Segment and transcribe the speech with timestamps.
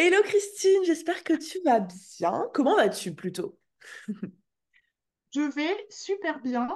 [0.00, 2.44] Hello Christine, j'espère que tu vas bien.
[2.54, 3.58] Comment vas-tu plutôt?
[5.34, 6.68] Je vais super bien,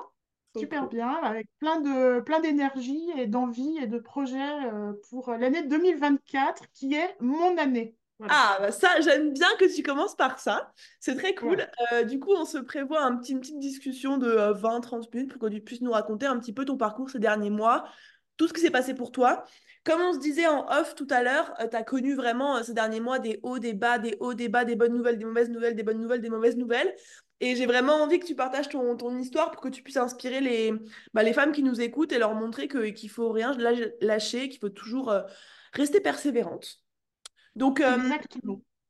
[0.57, 5.63] super bien, avec plein de, plein d'énergie et d'envie et de projets euh, pour l'année
[5.63, 7.95] 2024 qui est mon année.
[8.19, 8.35] Voilà.
[8.37, 10.73] Ah, bah ça, j'aime bien que tu commences par ça.
[10.99, 11.59] C'est très cool.
[11.59, 11.71] Ouais.
[11.93, 15.31] Euh, du coup, on se prévoit un petit, une petite discussion de euh, 20-30 minutes
[15.31, 17.85] pour que tu puisses nous raconter un petit peu ton parcours ces derniers mois,
[18.37, 19.45] tout ce qui s'est passé pour toi.
[19.85, 22.73] Comme on se disait en off tout à l'heure, tu as connu vraiment euh, ces
[22.73, 25.51] derniers mois des hauts, des bas, des hauts, des bas, des bonnes nouvelles, des mauvaises
[25.51, 26.95] nouvelles, des bonnes nouvelles, des mauvaises nouvelles.
[27.41, 30.73] Et j'ai vraiment envie que tu partages ton, histoire pour que tu puisses inspirer les,
[31.13, 34.61] bah, les femmes qui nous écoutent et leur montrer qu'il faut rien lâ- lâcher, qu'il
[34.61, 35.23] faut toujours euh,
[35.73, 36.79] rester persévérante.
[37.57, 37.99] Donc, euh.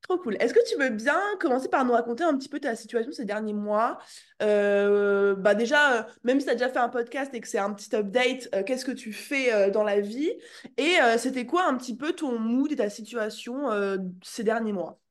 [0.02, 0.36] Trop cool.
[0.40, 3.24] Est-ce que tu veux bien commencer par nous raconter un petit peu ta situation ces
[3.24, 3.98] derniers mois?
[4.42, 7.58] Euh, bah déjà, euh, même si tu as déjà fait un podcast et que c'est
[7.58, 10.32] un petit update, euh, qu'est-ce que tu fais dans la vie?
[10.76, 13.68] Et c'était quoi un petit peu ton mood et ta situation
[14.22, 15.01] ces derniers mois?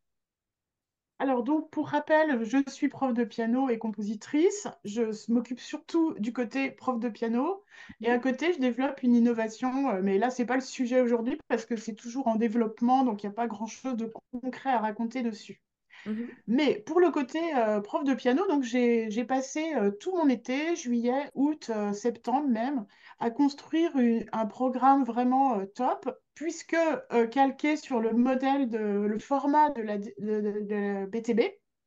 [1.21, 4.67] Alors donc, pour rappel, je suis prof de piano et compositrice.
[4.85, 7.63] Je m'occupe surtout du côté prof de piano.
[8.01, 9.91] Et à côté, je développe une innovation.
[9.91, 13.21] euh, Mais là, c'est pas le sujet aujourd'hui parce que c'est toujours en développement, donc
[13.21, 15.61] il n'y a pas grand-chose de concret à raconter dessus.
[16.05, 16.41] Mhm.
[16.47, 20.75] Mais pour le côté euh, prof de piano, donc j'ai passé euh, tout mon été,
[20.75, 22.85] juillet, août, euh, septembre même,
[23.19, 26.09] à construire une- un programme vraiment top,
[26.41, 26.73] puisque
[27.11, 31.41] euh, calqué sur le modèle de le format de la, de, de- de la BTB,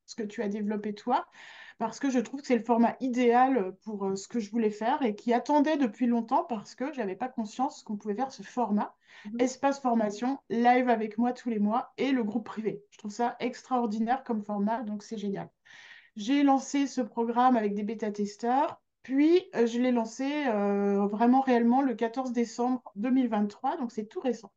[0.06, 1.26] ce que tu as développé toi,
[1.78, 4.70] parce que je trouve que c'est le format idéal pour euh, ce que je voulais
[4.70, 8.42] faire et qui attendait depuis longtemps parce que j'avais pas conscience qu'on pouvait faire ce
[8.42, 9.38] format Mhm.
[9.38, 12.84] espace formation, live avec moi tous les mois et le groupe privé.
[12.90, 15.50] Je trouve ça extraordinaire comme format, donc c'est génial.
[16.16, 21.82] J'ai lancé ce programme avec des bêta-testeurs, puis euh, je l'ai lancé euh, vraiment réellement
[21.82, 24.52] le 14 décembre 2023, donc c'est tout récent.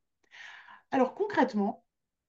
[0.92, 1.84] Alors concrètement,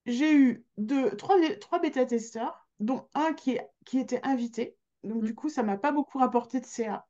[0.06, 4.76] j'ai eu deux, trois, trois bêta-testeurs, dont un qui, est, qui était invité.
[5.04, 7.06] Donc du coup, ça m'a pas beaucoup rapporté de CA.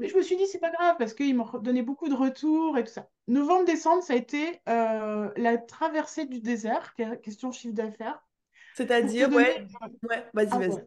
[0.00, 0.10] Mais Mhm.
[0.10, 2.84] je me suis dit, c'est pas grave, parce qu'ils m'ont donné beaucoup de retours et
[2.84, 3.08] tout ça.
[3.28, 8.22] Novembre-décembre, ça a été euh, la traversée du désert, que- question chiffre d'affaires.
[8.72, 9.34] C'est-à-dire, donner...
[9.34, 9.66] ouais,
[10.10, 10.68] ouais, vas-y, Ah vas-y.
[10.68, 10.86] ouais.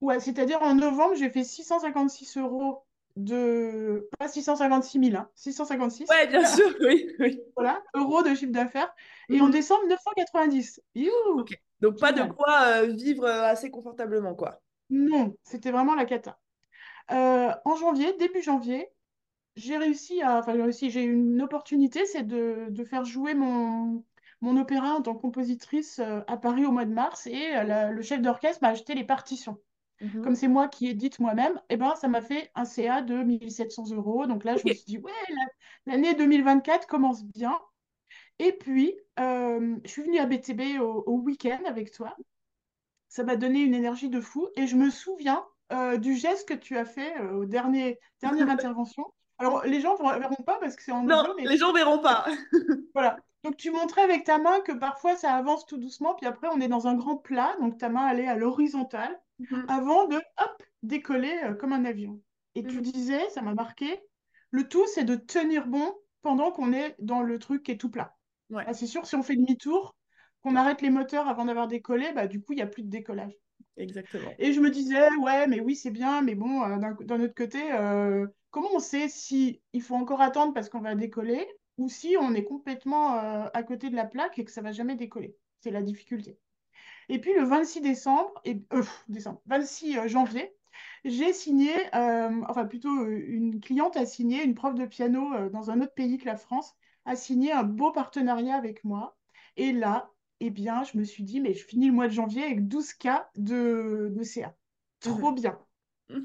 [0.00, 2.84] Ouais, c'est-à-dire en novembre, j'ai fait 656 euros
[3.16, 4.08] de...
[4.18, 7.40] Pas 656 000, hein, 656 Ouais, bien sûr, oui, oui.
[7.56, 8.92] voilà, euros de chiffre d'affaires.
[9.28, 9.52] Et en Mhm.
[9.52, 10.80] décembre, 990.
[10.80, 11.02] Ok.
[11.02, 11.44] Youhou!
[11.80, 14.60] Donc, pas de quoi euh, vivre euh, assez confortablement, quoi.
[14.90, 16.38] Non, c'était vraiment la cata.
[17.10, 18.88] Euh, en janvier, début janvier,
[19.56, 23.34] j'ai réussi à, enfin j'ai réussi, j'ai eu une opportunité, c'est de, de faire jouer
[23.34, 24.04] mon,
[24.40, 28.02] mon opéra en tant que compositrice à Paris au mois de mars et la- le
[28.02, 29.58] chef d'orchestre m'a acheté les partitions.
[30.22, 30.36] Comme Mhm.
[30.36, 34.26] c'est moi qui édite moi-même, eh ben, ça m'a fait un CA de 1700 euros.
[34.26, 35.12] Donc là, je me suis dit, ouais,
[35.86, 37.58] la- l'année 2024 commence bien.
[38.38, 42.16] Et puis, euh, je suis venue à BTB au, au week-end avec toi.
[43.08, 44.48] Ça m'a donné une énergie de fou.
[44.56, 48.48] Et je me souviens euh, du geste que tu as fait euh, au dernier, dernière
[48.50, 49.12] intervention.
[49.38, 51.72] Alors, les gens ne verront pas parce que c'est en Non, audio, mais les gens
[51.72, 52.26] verront pas.
[52.94, 53.16] voilà.
[53.44, 56.60] Donc, tu montrais avec ta main que parfois ça avance tout doucement, puis après, on
[56.60, 57.56] est dans un grand plat.
[57.60, 59.20] Donc, ta main allait à l'horizontale
[59.50, 59.66] Mhm.
[59.66, 62.22] avant de, hop, décoller euh, comme un avion.
[62.54, 62.82] Et tu Mhm.
[62.82, 64.00] disais, ça m'a marqué,
[64.50, 67.90] le tout, c'est de tenir bon pendant qu'on est dans le truc qui est tout
[67.90, 68.16] plat.
[68.50, 69.96] Ouais, Ah, c'est sûr, si on fait demi-tour,
[70.42, 72.88] qu'on arrête les moteurs avant d'avoir décollé, bah, du coup, il n'y a plus de
[72.90, 73.32] décollage.
[73.76, 74.38] exactement.
[74.38, 77.34] Et je me disais, ouais, mais oui, c'est bien, mais bon, euh, d'un d'un autre
[77.34, 81.46] côté, euh, comment on sait si il faut encore attendre parce qu'on va décoller
[81.78, 84.72] ou si on est complètement euh, à côté de la plaque et que ça va
[84.72, 85.36] jamais décoller?
[85.60, 86.38] C'est la difficulté.
[87.12, 90.56] Et puis le 26 décembre, et, euh, décembre, 26 janvier,
[91.04, 95.50] j'ai signé, euh, enfin plutôt euh, une cliente a signé, une prof de piano euh,
[95.50, 96.74] dans un autre pays que la France,
[97.04, 99.18] a signé un beau partenariat avec moi.
[99.58, 102.44] Et là, eh bien, je me suis dit, mais je finis le mois de janvier
[102.44, 104.56] avec 12 cas de, de CA.
[105.00, 105.34] Trop Mhm.
[105.34, 105.58] bien.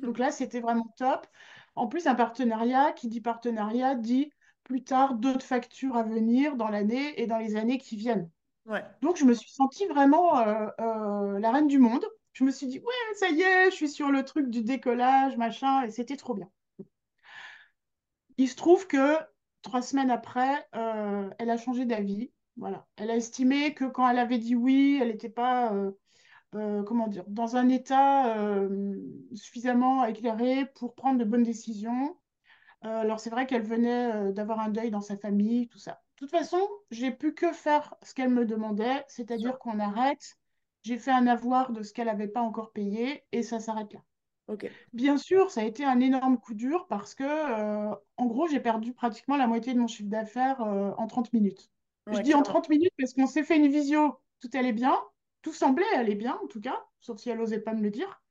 [0.03, 0.19] Donc Mhm.
[0.19, 1.27] là, c'était vraiment top.
[1.75, 4.31] En plus, un partenariat, qui dit partenariat, dit
[4.63, 8.31] plus tard d'autres factures à venir dans l'année et dans les années qui viennent.
[9.01, 12.06] Donc, je me suis sentie vraiment euh, euh, la reine du monde.
[12.33, 15.38] Je me suis dit, ouais, ça y est, je suis sur le truc du décollage,
[15.38, 16.50] machin, et c'était trop bien.
[18.38, 19.18] Il se trouve que
[19.62, 22.31] trois semaines après, euh, elle a changé d'avis.
[22.97, 25.74] Elle a estimé que quand elle avait dit oui, elle n'était pas,
[26.51, 28.36] comment dire, dans un état
[29.36, 32.18] suffisamment éclairé pour prendre de bonnes décisions.
[32.81, 36.01] Alors, c'est vrai qu'elle venait d'avoir un deuil dans sa famille, tout ça.
[36.17, 36.59] De toute façon,
[36.89, 40.35] j'ai pu que faire ce qu'elle me demandait, c'est-à-dire qu'on arrête.
[40.81, 43.99] J'ai fait un avoir de ce qu'elle n'avait pas encore payé et ça s'arrête là.
[44.47, 44.67] Ok.
[44.93, 48.59] Bien sûr, ça a été un énorme coup dur parce que, euh, en gros, j'ai
[48.59, 51.69] perdu pratiquement la moitié de mon chiffre d'affaires euh, en 30 minutes.
[52.07, 52.43] Je dis en clairement.
[52.43, 54.97] 30 minutes parce qu'on s'est fait une visio, tout allait bien.
[55.43, 58.23] Tout semblait aller bien, en tout cas, sauf si elle n'osait pas me le dire.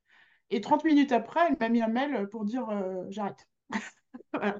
[0.49, 3.47] Et 30 minutes après, elle m'a mis un mail pour dire euh, j'arrête.
[4.33, 4.59] Voilà.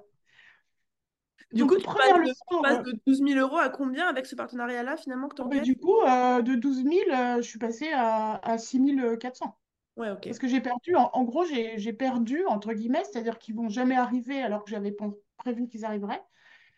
[1.52, 4.08] Du Donc, coup, tu passes de, tu passes euh, de 12 000 euros à combien
[4.08, 5.62] avec ce partenariat-là, finalement, que tu encaisses?
[5.64, 8.82] du coup, euh, de 12 000, euh, je suis passée à, à 6
[9.20, 9.58] 400.
[9.96, 10.28] Ouais, ok.
[10.28, 13.96] Parce que j'ai perdu, en, en gros, j'ai perdu, entre guillemets, c'est-à-dire qu'ils vont jamais
[13.96, 14.96] arriver alors que j'avais
[15.38, 16.24] prévu qu'ils arriveraient.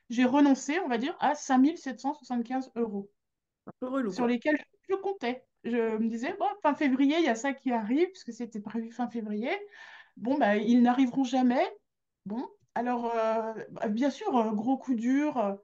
[0.09, 3.11] J'ai renoncé, on va dire, à 5 775 euros
[3.67, 4.27] Un peu relou, sur quoi.
[4.27, 4.57] lesquels
[4.89, 5.45] je comptais.
[5.63, 8.91] Je me disais, bon, fin février, il y a ça qui arrive, puisque c'était prévu
[8.91, 9.51] fin février.
[10.17, 11.65] Bon, bah, ils n'arriveront jamais.
[12.25, 12.47] Bon,
[12.79, 13.53] alors, euh,
[13.89, 15.37] bien sûr, euh, gros coup dur.
[15.37, 15.55] euh,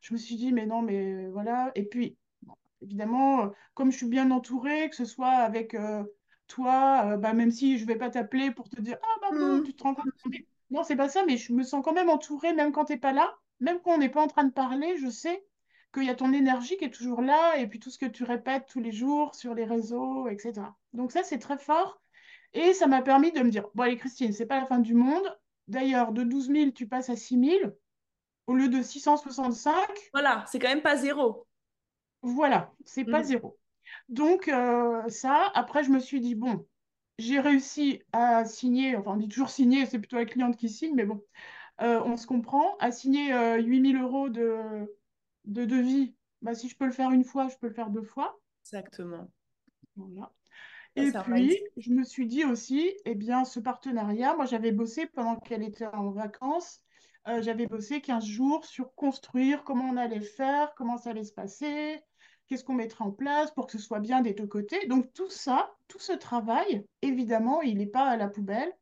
[0.00, 1.72] je me suis dit, mais non, mais voilà.
[1.74, 2.18] Et puis,
[2.82, 6.04] évidemment, comme je suis bien entourée, que ce soit avec euh,
[6.48, 9.60] toi, euh, bah, même si je vais pas t'appeler pour te dire, ah, bah, bon,
[9.60, 9.62] Hmm.
[9.62, 10.06] tu te rends compte.
[10.70, 13.12] Non, c'est pas ça, mais je me sens quand même entourée, même quand t'es pas
[13.12, 15.44] là, même quand on n'est pas en train de parler, je sais
[15.94, 18.24] qu'il y a ton énergie qui est toujours là, et puis tout ce que tu
[18.24, 20.76] répètes tous les jours sur les réseaux, etc.
[20.92, 22.00] Donc ça, c'est très fort.
[22.54, 24.94] Et ça m'a permis de me dire, bon allez Christine, c'est pas la fin du
[24.94, 25.24] monde.
[25.68, 27.78] D'ailleurs, de 12 000, tu passes à 6 000
[28.46, 29.74] au lieu de 665.
[30.12, 31.46] Voilà, c'est quand même pas zéro.
[32.22, 33.24] Voilà, c'est pas Mhm.
[33.24, 33.58] zéro.
[34.08, 34.50] Donc
[35.08, 36.66] ça, après je me suis dit, bon,
[37.18, 40.94] j'ai réussi à signer, enfin on dit toujours signer, c'est plutôt la cliente qui signe,
[40.94, 41.22] mais bon,
[41.80, 44.86] euh, on se comprend, à signer euh, 8 000 euros de,
[45.44, 46.14] de devis.
[46.42, 48.40] Bah, si je peux le faire une fois, je peux le faire deux fois.
[48.62, 49.30] Exactement.
[49.96, 50.32] Voilà.
[50.96, 55.36] Et puis, je me suis dit aussi, eh bien, ce partenariat, moi j'avais bossé pendant
[55.36, 56.80] qu'elle était en vacances,
[57.26, 61.32] euh, j'avais bossé 15 jours sur construire comment on allait faire, comment ça allait se
[61.32, 62.00] passer,
[62.46, 64.86] qu'est-ce qu'on mettrait en place pour que ce soit bien des deux côtés.
[64.86, 68.72] Donc tout ça, tout ce travail, évidemment, il n'est pas à la poubelle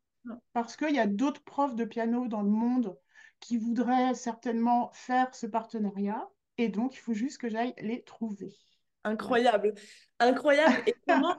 [0.52, 2.96] parce qu'il y a d'autres profs de piano dans le monde
[3.40, 6.28] qui voudraient certainement faire ce partenariat
[6.58, 8.52] et donc il faut juste que j'aille les trouver.
[9.04, 9.74] Incroyable.
[10.20, 10.82] Incroyable.
[10.86, 11.36] Et comment,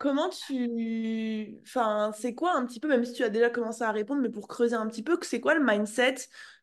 [0.00, 1.58] comment tu...
[1.62, 4.30] Enfin, c'est quoi un petit peu, même si tu as déjà commencé à répondre, mais
[4.30, 6.14] pour creuser un petit peu, que c'est quoi le mindset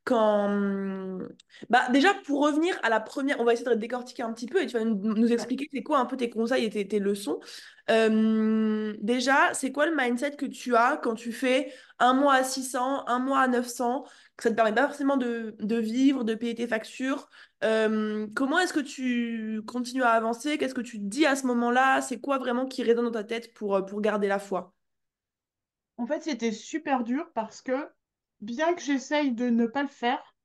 [0.04, 1.19] quand...
[1.69, 4.63] Bah, déjà, pour revenir à la première, on va essayer de décortiquer un petit peu
[4.63, 7.39] et tu vas nous, expliquer c'est quoi un peu tes conseils et tes, tes leçons.
[7.92, 12.44] Euh, déjà, c'est quoi le mindset que tu as quand tu fais un mois à
[12.44, 14.03] 600, un mois à 900,
[14.35, 17.29] que ça ne te permet pas forcément de, de vivre, de payer tes factures
[17.63, 20.57] euh, comment est-ce que tu continues à avancer?
[20.57, 22.01] Qu'est-ce que tu te dis à ce moment-là?
[22.01, 24.73] C'est quoi vraiment qui résonne dans ta tête pour, euh, pour garder la foi?
[25.97, 27.89] En fait, c'était super dur parce que
[28.41, 30.35] bien que j'essaye de ne pas le faire,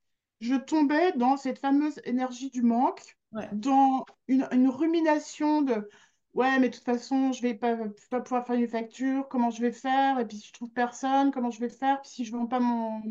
[0.40, 3.49] je tombais dans cette fameuse énergie du manque, Ouais.
[3.50, 5.88] dans une, une rumination de
[6.34, 7.76] ouais, mais de toute façon, je vais pas,
[8.20, 10.19] pouvoir faire une facture, comment je vais faire?
[10.19, 12.00] Et puis si je trouve personne, comment je vais faire?
[12.02, 13.02] Puis si je vends pas mon,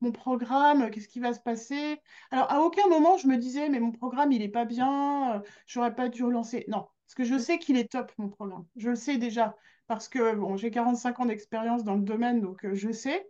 [0.00, 2.00] mon programme, qu'est-ce qui va se passer?
[2.30, 5.40] Alors, à aucun moment, je me disais, mais mon programme, il est pas bien, euh,
[5.66, 6.64] j'aurais pas dû relancer.
[6.68, 8.66] Non, parce que je sais qu'il est top, mon programme.
[8.76, 12.64] Je le sais déjà parce que bon, j'ai 45 ans d'expérience dans le domaine, donc
[12.64, 13.26] euh, je sais.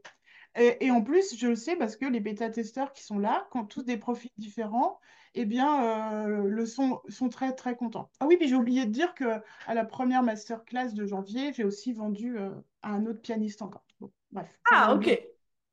[0.57, 3.59] Et, et en plus, je le sais parce que les bêta-testeurs qui sont là, qui
[3.59, 4.99] ont tous des profils différents,
[5.35, 8.11] eh bien, euh, le sont, sont très, très contents.
[8.21, 11.65] Ah oui, puis j'ai oublié de dire que à la première masterclass de janvier, j'ai
[11.65, 12.51] aussi vendu euh,
[12.83, 13.85] à un autre pianiste encore.
[14.01, 15.07] Bon, bref, j'ai Ah, ok.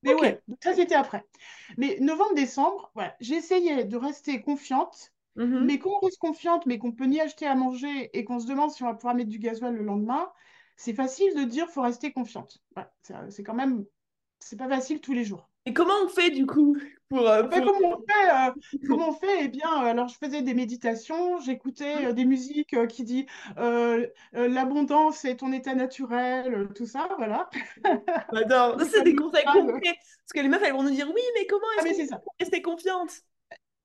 [0.03, 0.21] Mais Ok.
[0.21, 1.25] ouais, donc ça c'était après.
[1.77, 5.11] Mais novembre-décembre, voilà, j'essayais de rester confiante.
[5.35, 5.65] Mhm.
[5.65, 8.47] Mais quand on reste confiante, mais qu'on peut ni acheter à manger et qu'on se
[8.47, 10.31] demande si on va pouvoir mettre du gasoil le lendemain,
[10.77, 12.61] c'est facile de dire faut rester confiante.
[13.29, 13.85] C'est quand même,
[14.39, 15.49] c'est pas facile tous les jours.
[15.65, 16.77] Et comment on fait du coup
[17.09, 17.73] pour, euh, Ah ben, pour...
[17.73, 19.45] comment on fait, euh, comment on fait?
[19.45, 23.25] Eh bien, euh, alors je faisais des méditations, j'écoutais euh, des musiques qui disent
[24.33, 27.49] l'abondance est ton état naturel, tout ça, voilà.
[28.33, 28.79] J'adore.
[28.81, 29.81] C'est des conseils concrets.
[29.83, 32.07] Parce que les meufs, elles vont nous dire, oui, mais comment Ah est-ce qu'on peut
[32.07, 32.21] ça.
[32.39, 33.11] rester confiante?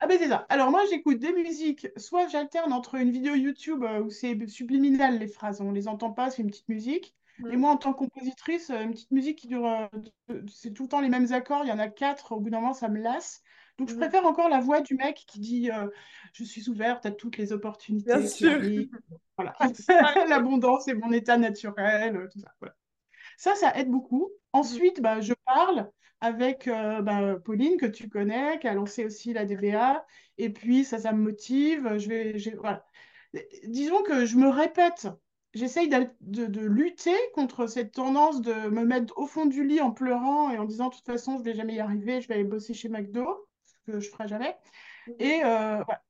[0.03, 0.47] Ah ben c'est ça.
[0.49, 5.29] Alors moi j'écoute des musiques, soit j'alterne entre une vidéo YouTube où c'est subliminal les
[5.29, 7.15] phrases, on les entend pas, c'est une petite musique.
[7.51, 10.85] Et moi en tant que compositrice, euh, une petite musique qui dure, euh, c'est tout
[10.85, 12.89] le temps les mêmes accords, il y en a quatre, au bout d'un moment ça
[12.89, 13.43] me lasse.
[13.79, 15.87] Donc je préfère encore la voix du mec qui dit euh,
[16.35, 18.61] je suis ouverte à toutes les Bien opportunités qui sûr.
[19.39, 19.57] Voilà.
[20.29, 22.53] L'abondance est mon état naturel, tout ça.
[22.61, 22.75] Voilà.
[23.41, 24.25] Ça, ça aide beaucoup.
[24.25, 24.61] Mhm.
[24.61, 29.33] Ensuite, bah, je parle avec euh, bah, Pauline, que tu connais, qui a lancé aussi
[29.33, 30.05] la DBA.
[30.37, 31.97] Et puis, ça, ça me motive.
[31.97, 32.85] Je vais, voilà.
[33.65, 35.09] Disons que je me répète.
[35.53, 39.91] J'essaye de, de lutter contre cette tendance de me mettre au fond du lit en
[39.91, 42.45] pleurant et en disant, de toute façon, je vais jamais y arriver, je vais aller
[42.45, 44.57] bosser chez McDo, ce que je ferai jamais.
[45.09, 45.15] Mhm.
[45.19, 46.03] Et euh, voilà.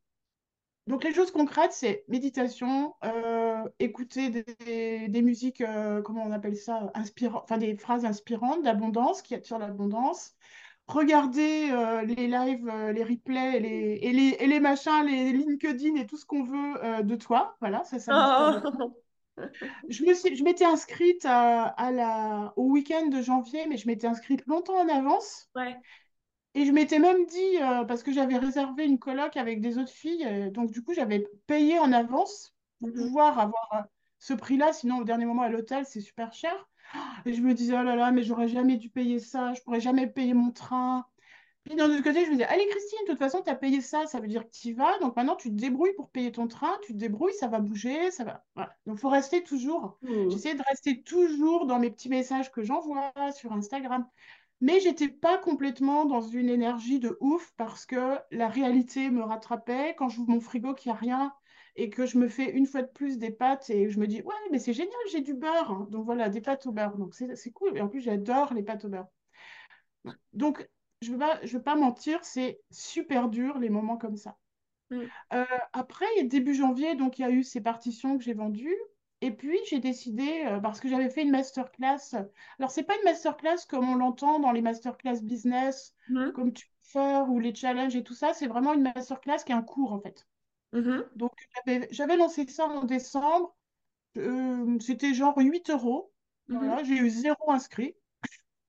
[0.87, 6.56] Donc les choses concrètes, c'est méditation, euh, écouter des, des musiques, euh, comment on appelle
[6.56, 10.35] ça, inspirant, enfin des phrases inspirantes d'abondance qui attirent l'abondance,
[10.87, 11.70] regarder
[12.06, 16.16] les lives, les replays et les, et les, et les machins, les LinkedIn et tout
[16.16, 17.56] ce qu'on veut de toi.
[17.61, 18.62] Voilà, ça, ça.
[18.80, 18.90] Oh.
[19.88, 24.78] Je m'étais inscrite à, à la, au week-end de janvier, mais je m'étais inscrite longtemps
[24.80, 25.50] en avance.
[25.54, 25.80] Ouais.
[26.54, 29.90] Et je m'étais même dit, euh, parce que j'avais réservé une coloc avec des autres
[29.92, 32.97] filles, euh, donc du coup, j'avais payé en avance pour Mhm.
[32.97, 33.82] pouvoir avoir euh,
[34.18, 34.73] ce prix-là.
[34.73, 36.52] Sinon, au dernier moment, à l'hôtel, c'est super cher.
[37.26, 39.80] Et je me disais, oh là là, mais j'aurais jamais dû payer ça, je pourrais
[39.80, 41.06] jamais payer mon train.
[41.64, 43.81] Puis d'un autre côté, je me disais, allez Christine, de toute façon, tu as payé
[43.83, 44.99] ça, ça veut dire que tu y vas.
[45.00, 48.11] Donc maintenant, tu te débrouilles pour payer ton train, tu te débrouilles, ça va bouger,
[48.11, 48.45] ça va.
[48.55, 48.75] Voilà.
[48.87, 49.99] Donc il faut rester toujours.
[50.02, 50.31] Mhm.
[50.31, 54.07] J'essayais de rester toujours dans mes petits messages que j'envoie sur Instagram.
[54.62, 59.95] Mais j'étais pas complètement dans une énergie de ouf parce que la réalité me rattrapait.
[59.99, 61.33] Quand j'ouvre mon frigo qu'il n'y a rien
[61.76, 64.23] et que je me fais une fois de plus des pâtes et je me dis,
[64.23, 65.87] ouais, mais c'est génial, j'ai du beurre.
[65.90, 66.97] Donc voilà, des pâtes au beurre.
[66.97, 67.76] Donc c'est c'est cool.
[67.76, 69.09] Et en plus, j'adore les pâtes au beurre.
[70.33, 70.69] Donc,
[71.00, 74.37] je ne veux pas, je veux pas mentir, c'est super dur les moments comme ça.
[74.90, 75.11] Mhm.
[75.33, 78.76] Euh, après, début janvier, donc il y a eu ces partitions que j'ai vendues.
[79.23, 82.14] Et puis, j'ai décidé, euh, parce que j'avais fait une masterclass.
[82.59, 86.33] Alors, c'est pas une masterclass comme on l'entend dans les masterclass business, Mhm.
[86.33, 88.33] comme tu peux faire, ou les challenges et tout ça.
[88.35, 90.26] C'est vraiment une masterclass qui est un cours, en fait.
[90.73, 91.04] Mhm.
[91.16, 91.33] Donc,
[91.90, 93.54] j'avais lancé ça en décembre.
[94.16, 96.12] Euh, c'était genre 8 euros.
[96.49, 96.59] Mhm.
[96.59, 97.95] Voilà, j'ai eu zéro inscrit.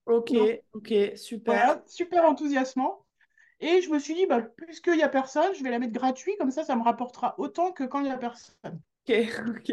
[0.06, 1.54] Ok, Donc, ok, super.
[1.54, 3.04] voilà, super enthousiasmant.
[3.60, 6.36] Et je me suis dit, bah, puisqu'il n'y a personne, je vais la mettre gratuit,
[6.36, 8.80] comme ça, ça me rapportera autant que quand il n'y a personne.
[9.08, 9.14] Ok,
[9.48, 9.72] ok,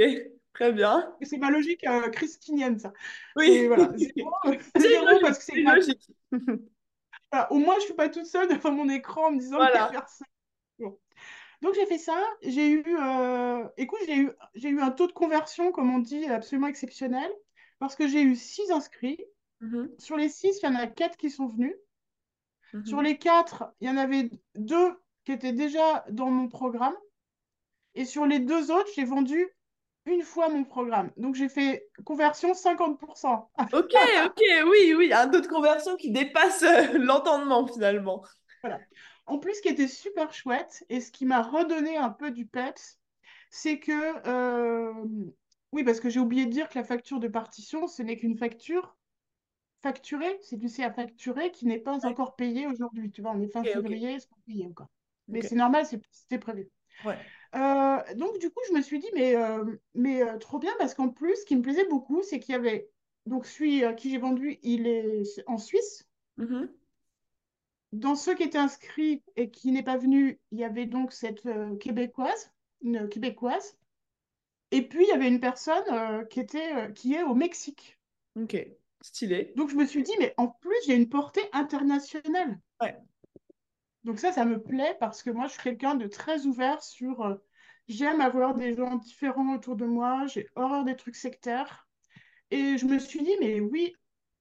[0.53, 1.11] très bien.
[1.23, 2.93] C'est ma logique euh, christinienne, ça.
[3.35, 4.31] Oui, voilà, zéro,
[4.75, 6.11] c'est zéro logique, parce que c'est logique.
[7.31, 9.57] Voilà, au moins, je ne suis pas toute seule devant mon écran en me disant
[9.57, 10.27] qu'il n'y a personne.
[10.79, 10.97] Bon.
[11.61, 12.19] Donc, j'ai fait ça.
[12.41, 16.25] J'ai eu, euh, écoute, j'ai eu, j'ai eu un taux de conversion, comme on dit,
[16.25, 17.29] absolument exceptionnel,
[17.77, 19.23] parce que j'ai eu six inscrits.
[19.61, 19.89] Mhm.
[19.97, 21.75] Sur les six, il y en a quatre qui sont venus.
[22.85, 23.03] Sur Mhm.
[23.03, 24.93] les quatre, il y en avait deux
[25.25, 26.95] qui étaient déjà dans mon programme.
[27.95, 29.47] Et sur les deux autres, j'ai vendu
[30.05, 31.11] une fois mon programme.
[31.17, 33.49] Donc, j'ai fait conversion 50%.
[33.73, 33.93] Ok,
[34.25, 38.23] ok, oui, oui, un taux de conversion qui dépasse euh, l'entendement finalement.
[38.63, 38.79] Voilà.
[39.25, 42.45] En plus, ce qui était super chouette et ce qui m'a redonné un peu du
[42.45, 42.99] peps,
[43.49, 44.93] c'est que, euh,
[45.71, 48.37] oui, parce que j'ai oublié de dire que la facture de partition, ce n'est qu'une
[48.37, 48.95] facture
[49.81, 53.11] facturée, c'est du C à facturer qui n'est pas encore payé aujourd'hui.
[53.11, 54.89] Tu vois, on est fin février, c'est pas payé encore.
[55.27, 56.69] Mais c'est normal, c'était prévu.
[57.05, 57.17] Ouais.
[57.55, 60.93] Euh, donc, du coup, je me suis dit, mais, euh, mais euh, trop bien, parce
[60.93, 62.89] qu'en plus, ce qui me plaisait beaucoup, c'est qu'il y avait.
[63.25, 66.07] Donc, celui à qui j'ai vendu, il est en Suisse.
[66.37, 66.71] Mhm.
[67.91, 71.47] Dans ceux qui étaient inscrits et qui n'est pas venu, il y avait donc cette
[71.79, 73.77] Québécoise, une Québécoise.
[74.71, 77.99] Et puis, il y avait une personne qui était, qui est au Mexique.
[78.35, 78.55] Ok,
[79.01, 79.53] stylé.
[79.55, 82.59] Donc, je me suis dit, mais en plus, j'ai une portée internationale.
[82.81, 82.97] Ouais.
[84.03, 87.21] Donc ça, ça me plaît parce que moi, je suis quelqu'un de très ouvert sur...
[87.21, 87.35] euh,
[87.87, 91.87] j'aime avoir des gens différents autour de moi, j'ai horreur des trucs sectaires.
[92.49, 93.93] Et je me suis dit, mais oui,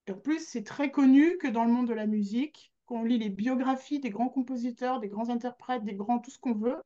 [0.07, 3.05] et en plus, c'est très connu que dans le monde de la musique, quand on
[3.05, 6.83] lit les biographies des grands compositeurs, des grands interprètes, des grands tout ce qu'on veut,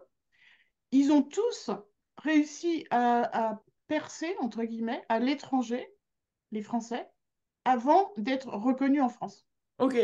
[0.90, 1.70] ils ont tous
[2.16, 5.86] réussi à, à percer, entre guillemets, à l'étranger,
[6.50, 7.08] les Français,
[7.64, 9.47] avant d'être reconnus en France.
[9.78, 9.97] Ok.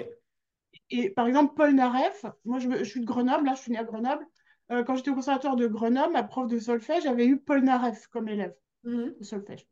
[0.91, 3.79] Et par exemple, Paul Naref, moi je, je suis de Grenoble, là je suis née
[3.79, 4.27] à Grenoble.
[4.71, 8.07] Euh, quand j'étais au conservatoire de Grenoble, ma prof de solfège avait eu Paul Naref
[8.09, 9.15] comme élève Mhm.
[9.19, 9.67] de solfège.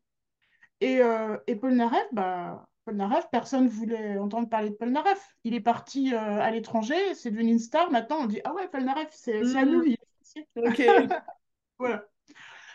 [0.81, 4.89] Et, euh, et Paul Naref, bah, Paul Naref, personne ne voulait entendre parler de Paul
[4.89, 5.35] Naref.
[5.43, 7.91] Il est parti euh, à l'étranger, c'est devenu une star.
[7.91, 9.85] Maintenant, on dit Ah ouais, Paul Naref, c'est à nous, Mhm.
[9.85, 10.47] il est.
[11.79, 12.05] Voilà.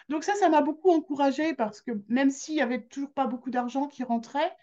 [0.08, 3.50] Donc, ça, ça m'a beaucoup encouragée parce que même s'il n'y avait toujours pas beaucoup
[3.50, 4.56] d'argent qui rentrait,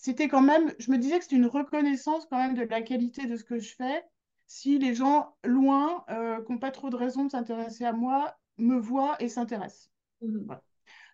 [0.00, 3.26] c'était quand même, je me disais que c'était une reconnaissance quand même de la qualité
[3.26, 4.02] de ce que je fais.
[4.46, 8.34] Si les gens loin, euh, qui n'ont pas trop de raison de s'intéresser à moi,
[8.56, 9.90] me voient et s'intéressent.
[10.46, 10.62] Voilà.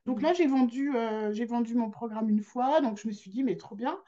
[0.06, 3.30] Donc là, j'ai vendu, euh, j'ai vendu mon programme une fois, donc je me suis
[3.30, 4.00] dit, mais trop bien.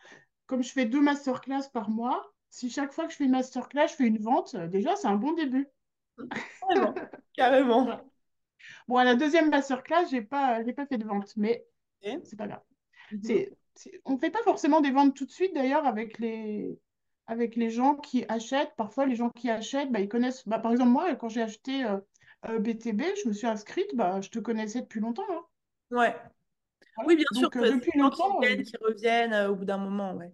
[0.47, 3.89] Comme je fais deux masterclass par mois, si chaque fois que je fais une masterclass,
[3.89, 5.69] je fais une vente, euh, déjà, c'est un bon début.
[7.35, 8.01] Carrément.
[8.89, 11.67] Bon, à la deuxième masterclass, j'ai pas, j'ai pas fait de vente, mais
[12.23, 12.63] c'est pas grave.
[13.23, 13.53] C'est-
[14.05, 16.79] On ne fait pas forcément des ventes tout de suite, d'ailleurs, avec les,
[17.27, 18.75] avec les gens qui achètent.
[18.77, 20.47] Parfois, les gens qui achètent, bah, ils connaissent.
[20.49, 21.99] Bah, par exemple, moi, quand j'ai acheté euh,
[22.49, 25.27] euh, BTB, je me suis inscrite, bah, je te connaissais depuis longtemps.
[25.31, 25.43] hein.
[25.91, 26.17] Ouais.
[26.97, 27.09] Voilà.
[27.09, 29.65] Oui, bien sûr, Donc, euh, depuis qui longtemps, euh, viennent, qui reviennent euh, au bout
[29.65, 30.33] d'un moment, ouais.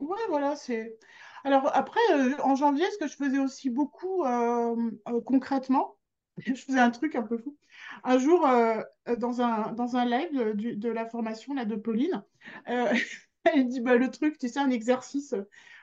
[0.00, 0.96] ouais, voilà, c'est.
[1.44, 4.74] Alors, après, euh, en janvier, ce que je faisais aussi beaucoup euh,
[5.08, 5.95] euh, concrètement,
[6.46, 7.56] je faisais un truc un peu fou.
[8.04, 11.76] Un jour, euh, euh, dans un, dans un live euh, de la formation là, de
[11.76, 12.24] Pauline,
[12.68, 12.92] euh,
[13.44, 15.34] elle dit bah, le truc, tu sais, un exercice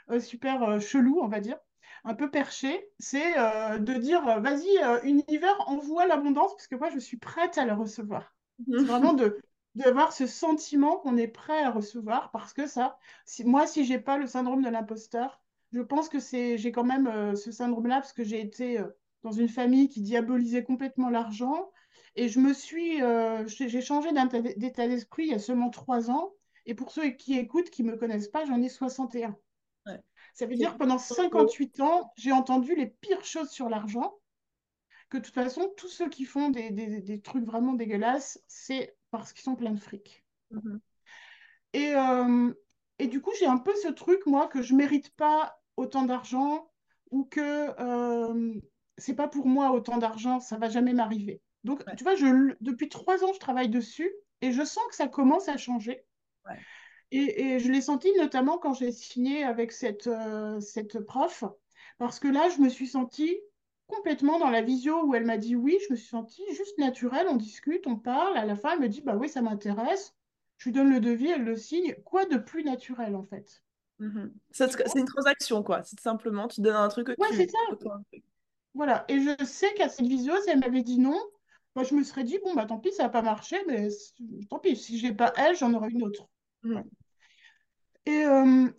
[0.10, 1.58] euh, super chelou, on va dire,
[2.04, 3.34] un peu perché, c'est
[3.80, 4.68] de dire vas-y,
[5.08, 8.36] univers, envoie l'abondance, parce que moi, je suis prête à le recevoir.
[8.76, 8.88] C'est Mhm.
[8.88, 9.40] vraiment de,
[9.76, 14.00] d'avoir ce sentiment qu'on est prêt à recevoir parce que ça, si, moi, si j'ai
[14.00, 15.42] pas le syndrome de l'imposteur,
[15.72, 18.80] je pense que c'est, j'ai quand même ce syndrome-là parce que j'ai été
[19.24, 21.72] dans une famille qui diabolisait complètement l'argent
[22.16, 24.10] et je me suis, euh, j'ai changé
[24.56, 26.34] d'état d'esprit il y a seulement trois ans.
[26.66, 29.36] Et pour ceux qui écoutent, qui me connaissent pas, j'en ai 61.
[29.86, 30.00] Ouais.
[30.34, 34.14] Ça veut dire que pendant 58 ans, j'ai entendu les pires choses sur l'argent.
[35.10, 38.96] Que de toute façon, tous ceux qui font des, des, des trucs vraiment dégueulasses, c'est
[39.12, 40.24] parce qu'ils sont pleins de fric.
[40.52, 40.80] Mhm.
[41.74, 42.54] Et, euh,
[43.00, 46.72] et du coup, j'ai un peu ce truc, moi, que je mérite pas autant d'argent
[47.12, 48.54] ou que euh,
[48.98, 51.42] c'est pas pour moi autant d'argent, ça va jamais m'arriver.
[51.64, 51.96] Donc, Ouais.
[51.96, 55.48] tu vois, je, depuis trois ans, je travaille dessus et je sens que ça commence
[55.50, 56.06] à changer.
[56.46, 56.60] Ouais.
[57.12, 61.44] Et, et je l'ai senti notamment quand j'ai signé avec cette, euh, cette prof,
[61.98, 63.40] parce que là, je me suis sentie
[63.88, 67.28] complètement dans la visio où elle m'a dit oui, je me suis sentie juste naturelle,
[67.30, 70.16] on discute, on parle, à la fin, elle me dit bah oui, ça m'intéresse,
[70.58, 73.64] je lui donne le devis, elle le signe, quoi de plus naturel en fait?
[74.00, 74.08] Tu
[74.54, 75.84] C'est une transaction, quoi.
[75.84, 77.58] C'est simplement, tu donnes un truc Ouais, c'est ça.
[78.74, 79.06] Voilà.
[79.08, 81.20] Et je sais qu'à cette visio, si elle m'avait dit non,
[81.76, 83.88] moi, je me serais dit, bon, bah tant pis, ça n'a pas marché, mais
[84.50, 86.28] tant pis, si j'ai pas elle, j'en aurai une autre.
[86.64, 86.84] Ouais.
[88.06, 88.70] Et, euh,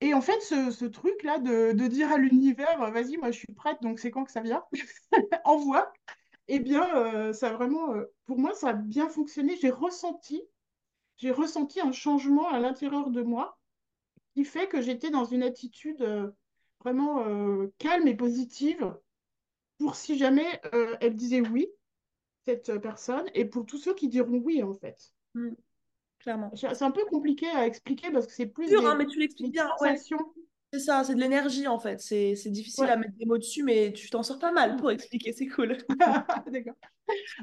[0.00, 3.38] et en fait, ce, ce truc-là de, de dire à l'univers, euh, vas-y, moi, je
[3.38, 4.64] suis prête, donc c'est quand que ça vient?
[5.44, 5.92] Envoie.
[6.48, 9.56] Eh bien, euh, ça a vraiment, euh, pour moi, ça a bien fonctionné.
[9.56, 10.42] J'ai ressenti,
[11.16, 13.58] j'ai ressenti un changement à l'intérieur de moi
[14.34, 16.04] qui fait que j'étais dans une attitude
[16.80, 17.24] vraiment
[17.78, 18.96] calme et positive
[19.78, 21.68] pour si jamais euh, elle disait oui,
[22.44, 25.12] cette personne, et pour tous ceux qui diront oui, en fait.
[25.34, 25.56] Mhm.
[26.20, 26.50] Clairement.
[26.54, 29.52] C'est un peu compliqué à expliquer parce que c'est plus Dur, hein, mais tu l'expliques
[29.52, 29.70] bien.
[29.80, 29.96] Ouais,
[30.72, 32.00] c'est ça, c'est de l'énergie, en fait.
[32.00, 32.90] C'est difficile Ouais.
[32.90, 35.78] à mettre des mots dessus, mais tu t'en sors pas mal pour expliquer, c'est cool.
[36.52, 36.74] D'accord.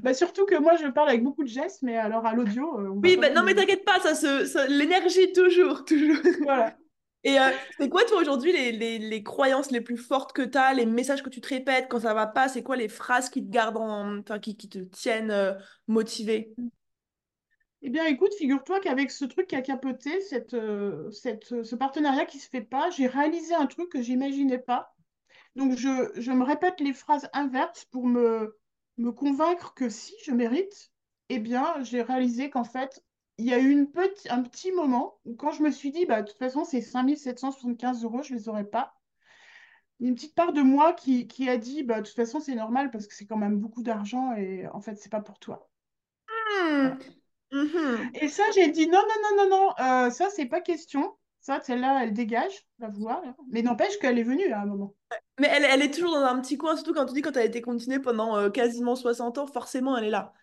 [0.03, 2.89] Bah, surtout que moi, je parle avec beaucoup de gestes, mais alors à l'audio, euh,
[2.89, 6.17] Oui, bah, non, mais t'inquiète pas, ça se, ça- l'énergie, toujours, toujours.
[6.43, 6.77] Voilà.
[7.25, 10.57] Et euh, c'est quoi, toi, aujourd'hui, les, les, les croyances les plus fortes que tu
[10.59, 12.47] as, les messages que tu te répètes quand ça va pas?
[12.47, 14.21] C'est quoi les phrases qui te gardent en...
[14.39, 15.53] qui, qui te tiennent euh,
[15.87, 16.53] motivé?
[17.81, 22.25] Eh bien, écoute, figure-toi qu'avec ce truc qui a capoté, cette, euh, cette, ce partenariat
[22.25, 24.93] qui se fait pas, j'ai réalisé un truc que j'imaginais pas.
[25.55, 28.55] Donc, je, je me répète les phrases inverses pour me,
[28.97, 30.91] me convaincre que si je mérite,
[31.29, 33.03] eh bien, j'ai réalisé qu'en fait,
[33.37, 36.05] il y a eu une petite, un petit moment où quand je me suis dit,
[36.05, 38.95] bah, de toute façon, ces 5775 euros, je les aurais pas.
[39.99, 42.91] Une petite part de moi qui, qui a dit, bah, de toute façon, c'est normal
[42.91, 45.69] parce que c'est quand même beaucoup d'argent et en fait, c'est pas pour toi.
[46.29, 46.97] Hmm,
[47.51, 48.11] mhm.
[48.15, 51.15] Et ça, j'ai dit, non, non, non, non, non, euh, ça, c'est pas question.
[51.39, 53.21] Ça, celle-là, elle dégage, la voix.
[53.23, 53.35] là.
[53.51, 54.95] Mais n'empêche qu'elle est venue à un moment.
[55.39, 57.43] Mais elle, elle est toujours dans un petit coin, surtout quand tu dis quand elle
[57.43, 60.33] a été continuée pendant euh, quasiment 60 ans, forcément, elle est là.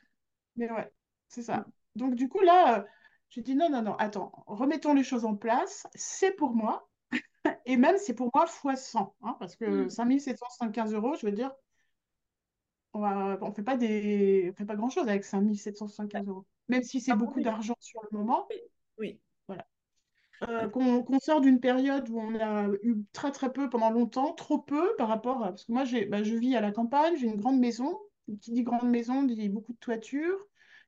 [0.56, 0.90] Mais ouais,
[1.28, 1.62] c'est Hmm.
[1.62, 1.66] ça.
[1.96, 2.84] Donc, du coup, là, euh,
[3.28, 5.86] j'ai dit, non, non, non, attends, remettons les choses en place.
[5.94, 6.88] C'est pour moi.
[7.66, 9.16] Et même, c'est pour moi fois 100.
[9.22, 9.88] hein, parce que Hmm.
[9.88, 11.52] 5775 euros, je veux dire,
[12.94, 13.02] on
[13.42, 16.46] on fait pas des, on fait pas grand-chose avec 5775 euros.
[16.68, 17.44] Même si c'est Ah, beaucoup oui.
[17.44, 18.46] d'argent sur le moment.
[18.50, 18.56] Oui.
[18.98, 19.20] Oui.
[19.48, 19.66] Voilà.
[20.42, 24.58] Euh, qu'on sort d'une période où on a eu très très peu pendant longtemps, trop
[24.58, 25.50] peu par rapport à...
[25.50, 27.98] Parce que moi, bah, je vis à la campagne, j'ai une grande maison.
[28.40, 30.38] Qui dit grande maison dit beaucoup de toiture.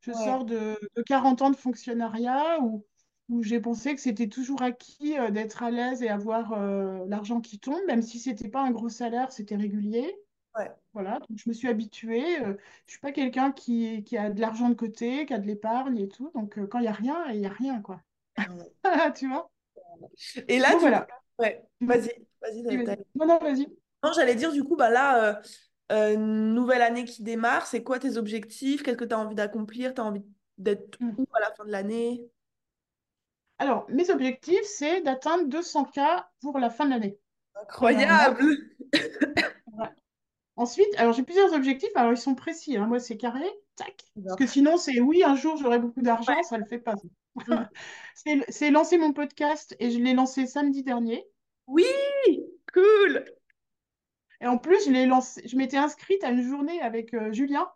[0.07, 0.17] Je Ouais.
[0.25, 2.85] sors de, de 40 ans de fonctionnariat où,
[3.29, 7.41] où j'ai pensé que c'était toujours acquis euh, d'être à l'aise et avoir euh, l'argent
[7.41, 10.15] qui tombe, même si c'était pas un gros salaire, c'était régulier.
[10.57, 10.71] Ouais.
[10.95, 12.41] Voilà, donc je me suis habituée.
[12.45, 12.55] euh,
[12.87, 15.99] je suis pas quelqu'un qui, qui a de l'argent de côté, qui a de l'épargne
[15.99, 16.31] et tout.
[16.35, 18.01] Donc quand il y a rien, il y a rien, quoi.
[19.17, 19.51] Tu vois?
[20.49, 21.07] Et là, Donc coup, voilà.
[21.39, 22.63] ouais, vas-y, vas-y,
[23.15, 23.67] Non, non, vas-y.
[24.03, 25.41] Non, j'allais dire, du coup, bah là,
[25.93, 28.83] euh, nouvelle année qui démarre, c'est quoi tes objectifs?
[28.83, 29.95] Qu'est-ce que tu as envie d'accomplir?
[29.95, 30.25] Tu as envie
[30.59, 31.15] d'être Mm.
[31.19, 32.29] où à la fin de l'année?
[33.59, 36.01] Alors, mes objectifs, c'est d'atteindre 200 k
[36.41, 37.19] pour la fin de l'année.
[37.63, 38.45] Incroyable!
[39.77, 39.93] Voilà.
[40.57, 41.91] Ensuite, alors j'ai plusieurs objectifs.
[41.97, 42.77] Alors, ils sont précis.
[42.77, 42.87] hein.
[42.87, 43.45] Moi, c'est carré.
[43.77, 44.05] Tac.
[44.25, 46.35] Parce que sinon, c'est oui, un jour, j'aurai beaucoup d'argent.
[46.37, 46.43] Ouais.
[46.45, 46.95] Ça le fait pas.
[48.15, 51.27] C'est c'est lancer mon podcast et je l'ai lancé samedi dernier.
[51.67, 51.85] Oui!
[52.73, 53.25] Cool!
[54.45, 57.67] Et en plus, je l'ai lancé, je m'étais inscrite à une journée avec euh, Julien,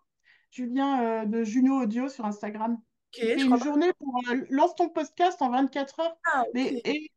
[0.50, 2.78] Julien euh, de Juno Audio sur Instagram.
[3.18, 3.64] Je une crois pas.
[3.64, 6.16] journée pour euh, lance ton podcast en 24 heures.
[6.30, 7.10] Ah, et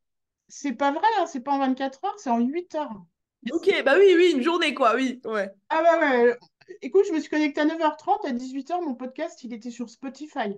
[0.47, 3.03] c'est pas vrai, hein, c'est pas en 24 heures, c'est en 8 heures.
[3.51, 5.51] Ok, bah oui, oui, une journée, quoi, oui, ouais.
[5.67, 6.37] Ah bah ouais.
[6.81, 10.55] Écoute, je me suis connectée à 9h30, à 18h, mon podcast, il était sur Spotify.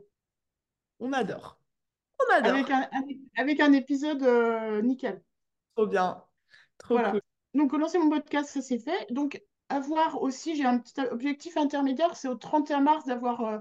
[0.99, 1.59] On adore.
[2.19, 2.69] On adore.
[2.69, 2.89] un-
[3.37, 5.23] avec un épisode euh, nickel.
[5.75, 6.23] Trop bien.
[6.77, 7.21] Trop cool.
[7.53, 9.07] Donc, lancer mon podcast, ça c'est fait.
[9.11, 13.59] Donc, avoir aussi, j'ai un petit objectif intermédiaire, c'est au 31 mars d'avoir euh,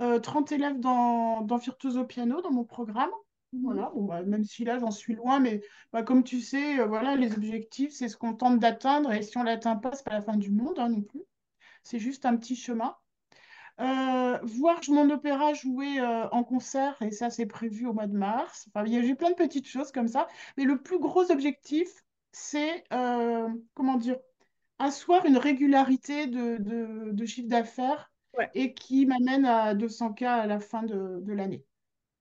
[0.00, 3.10] euh, 30 élèves dans, dans Virtuoso Piano, dans mon programme.
[3.52, 3.62] Mhm.
[3.62, 5.60] Voilà, bon, bah, même si là, j'en suis loin, mais
[5.92, 9.12] bah, comme tu sais, euh, voilà, les objectifs, c'est ce qu'on tente d'atteindre.
[9.12, 11.22] Et si on ne l'atteint pas, c'est pas la fin du monde hein, non plus.
[11.82, 12.96] C'est juste un petit chemin.
[13.80, 18.16] Euh, voir mon opéra jouer euh, en concert, et ça, c'est prévu au mois de
[18.16, 18.68] mars.
[18.68, 20.28] Enfin, il y a j'ai plein de petites choses comme ça.
[20.56, 21.88] Mais le plus gros objectif,
[22.32, 24.18] c'est, euh, comment dire,
[24.78, 28.50] asseoir une régularité de, de, de chiffre d'affaires Ouais.
[28.54, 31.64] et qui m'amène à 200K à la fin de, de l'année.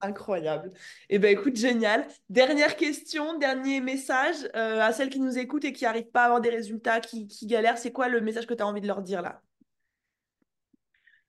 [0.04, 0.74] Incroyable.
[1.10, 2.08] Eh ben écoute, génial.
[2.30, 6.26] Dernière question, dernier message euh, à celles qui nous écoutent et qui n'arrivent pas à
[6.26, 7.78] avoir des résultats, qui, qui galèrent.
[7.78, 9.43] C'est quoi le message que tu as envie de leur dire là?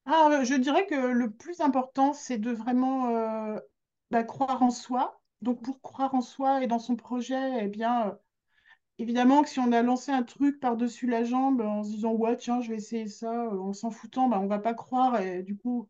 [0.04, 3.58] Ah, je dirais que le plus important, c'est de vraiment euh,
[4.10, 5.20] bah, croire en soi.
[5.42, 8.18] Donc, pour croire en soi et dans son projet, eh bien,
[8.98, 12.36] évidemment que si on a lancé un truc par-dessus la jambe en se disant, ouais,
[12.36, 15.20] tiens, je vais essayer ça, euh, en s'en foutant, bah, on va pas croire.
[15.20, 15.88] Et du coup,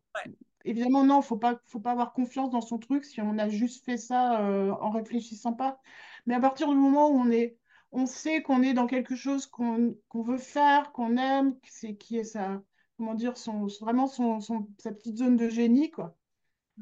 [0.65, 3.85] évidemment, non, faut pas, faut pas avoir confiance dans son truc si on a juste
[3.85, 5.81] fait ça euh, en réfléchissant pas.
[6.27, 7.59] Mais à partir du moment où on est,
[7.93, 12.17] on sait qu'on est dans quelque chose qu'on qu'on veut faire, qu'on aime, c'est qui
[12.19, 12.63] est sa,
[12.97, 16.17] comment dire, son, vraiment son, son- sa petite zone de génie, quoi.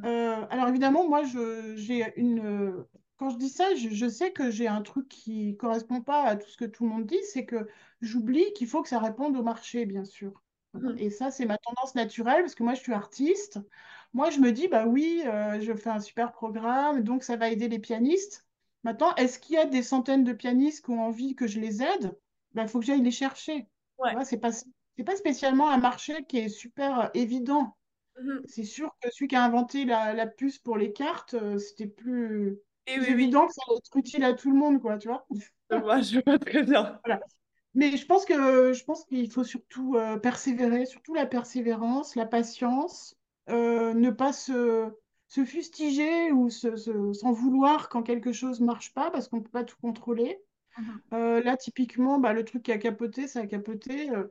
[0.05, 2.85] Euh, alors évidemment, moi, j'ai une,
[3.21, 6.37] quand je dis ça, je, je sais que j'ai un truc qui correspond pas à
[6.37, 7.69] tout ce que tout le monde dit, c'est que
[8.01, 10.43] j'oublie qu'il faut que ça réponde au marché, bien sûr.
[10.73, 10.97] Mhm.
[10.97, 13.59] Et ça, c'est ma tendance naturelle, parce que moi, je suis artiste.
[14.15, 17.51] Moi, je me dis, bah oui, euh, je fais un super programme, donc ça va
[17.51, 18.47] aider les pianistes.
[18.85, 21.83] Maintenant, est-ce qu'il y a des centaines de pianistes qui ont envie que je les
[21.83, 22.19] aide?
[22.55, 23.69] Il faut que j'aille les chercher.
[23.99, 24.15] Ouais.
[24.25, 24.51] c'est pas,
[25.15, 27.77] spécialement un marché qui est super euh, évident.
[28.19, 28.41] Mhm.
[28.47, 31.87] C'est sûr que celui qui a inventé la, la puce pour les cartes, euh, c'était
[31.87, 35.09] plus, Et oui, évident que ça allait être utile à tout le monde, quoi, tu
[35.09, 35.27] vois.
[35.71, 37.01] je vois, je vois très bien.
[37.05, 37.21] Voilà.
[37.75, 42.27] Mais je pense que je pense qu'il faut surtout euh, persévérer, surtout la persévérance, la
[42.27, 43.17] patience,
[43.49, 44.91] euh, ne pas se,
[45.29, 49.43] se fustiger ou se, se- s'en vouloir quand quelque chose marche pas, parce qu'on ne
[49.43, 50.41] peut pas tout contrôler.
[50.79, 51.01] Mhm.
[51.13, 54.11] Euh, là, typiquement, bah, le truc qui a capoté, ça a capoté.
[54.11, 54.25] Euh,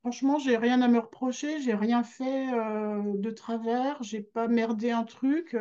[0.00, 4.90] franchement, j'ai rien à me reprocher, j'ai rien fait euh, de travers, j'ai pas merdé
[4.90, 5.56] un truc.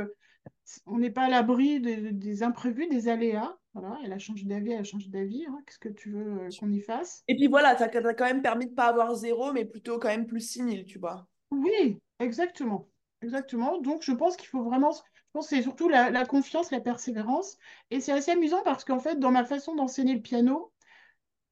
[0.86, 3.58] On n'est pas à l'abri des, des imprévus, des aléas.
[3.74, 5.46] Voilà, elle a changé d'avis, elle a changé d'avis.
[5.48, 5.62] hein.
[5.66, 7.24] Qu'est-ce que tu veux euh, qu'on y fasse?
[7.28, 10.10] Et puis voilà, ça t'a quand même permis de pas avoir zéro, mais plutôt quand
[10.10, 11.28] même plus six mille tu vois.
[11.52, 12.88] Oui, exactement.
[13.22, 13.78] Exactement.
[13.80, 14.92] Donc, je pense qu'il faut vraiment.
[14.92, 15.00] Je
[15.34, 17.58] pense que c'est surtout la, la confiance, la persévérance.
[17.92, 20.74] Et c'est assez amusant parce qu'en fait, dans ma façon d'enseigner le piano,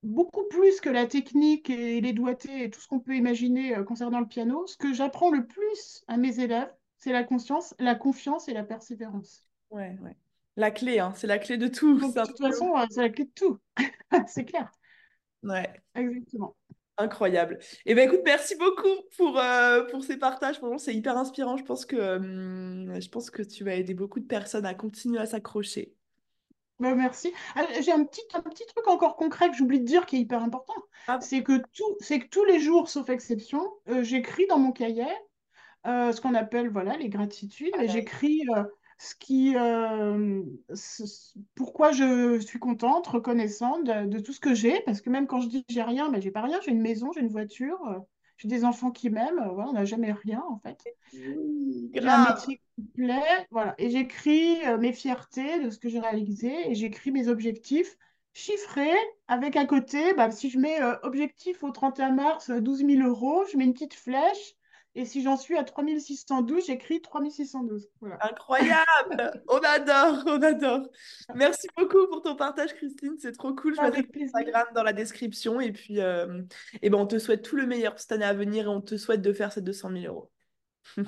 [0.03, 3.83] beaucoup plus que la technique et les doigtés et tout ce qu'on peut imaginer euh,
[3.83, 7.95] concernant le piano, ce que j'apprends le plus à mes élèves, c'est la conscience, la
[7.95, 9.45] confiance et la persévérance.
[9.71, 10.15] Ouais, ouais.
[10.57, 11.99] La clé, hein, c'est la clé de tout.
[11.99, 13.57] Donc, de toute façon, euh, c'est la clé de tout.
[14.27, 14.69] C'est clair.
[15.43, 16.55] Ouais, Exactement.
[16.97, 17.59] incroyable.
[17.85, 20.59] Et ben écoute, merci beaucoup pour, euh, pour ces partages.
[20.77, 21.55] C'est hyper inspirant.
[21.55, 25.19] Je pense que, hum, je pense que tu vas aider beaucoup de personnes à continuer
[25.19, 25.95] à s'accrocher.
[26.79, 27.33] Bah, merci.
[27.55, 30.19] Ah, J'ai un petit, un petit truc encore concret que j'oublie de dire qui est
[30.21, 30.75] hyper important.
[31.07, 35.05] Ah, C'est que, tout, que tous les jours, sauf exception, euh, j'écris dans mon cahier
[35.85, 37.89] ce qu'on appelle voilà, les gratitudes, et pareil.
[37.89, 38.63] j'écris euh,
[38.97, 44.81] ce qui, euh, ce- pourquoi je suis contente, reconnaissante de, de tout ce que j'ai,
[44.81, 47.11] parce que même quand je dis j'ai rien, mais j'ai pas rien, j'ai une maison,
[47.13, 47.99] j'ai une voiture, euh,
[48.37, 50.87] j'ai des enfants qui m'aiment, euh, voilà, on n'a jamais rien en fait.
[51.13, 52.19] Oui, J'ai un grave.
[52.19, 56.69] métier qui me plaît, voilà, et j'écris euh, mes fiertés de ce que j'ai réalisé,
[56.71, 57.97] et j'écris mes objectifs
[58.33, 58.93] chiffrés,
[59.27, 63.03] avec à côté, bah, si je mets euh, objectif au 31 mars, euh, 12 000
[63.03, 64.55] euros, je mets une petite flèche,
[64.95, 67.89] et si j'en suis à 3612, j'écris 3612.
[68.01, 68.17] Voilà.
[68.21, 69.43] Incroyable.
[69.47, 70.87] On adore, on adore.
[71.35, 73.15] Merci beaucoup pour ton partage, Christine.
[73.19, 73.75] C'est trop cool.
[73.75, 74.07] Je mettrai.
[74.23, 75.61] Instagram dans la description.
[75.61, 76.41] Et puis, euh,
[76.81, 78.81] eh ben, on te souhaite tout le meilleur pour cette année à venir et on
[78.81, 80.31] te souhaite de faire ces deux cent mille euros.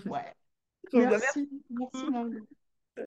[0.06, 0.36] Ouais.
[0.94, 1.10] Bien.
[1.10, 2.06] Merci Merci.
[2.12, 2.38] Merci.